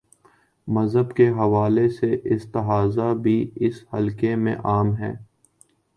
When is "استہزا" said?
2.33-3.13